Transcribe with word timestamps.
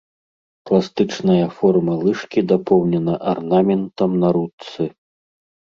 Пластычная 0.69 1.43
форма 1.59 1.95
лыжкі 2.07 2.39
дапоўнена 2.55 3.13
арнаментам 3.35 4.09
на 4.27 4.35
ручцы. 4.41 4.83